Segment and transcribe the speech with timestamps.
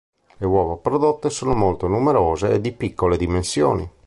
[0.37, 3.87] Le uova prodotte sono molto numerose e di piccole dimensioni.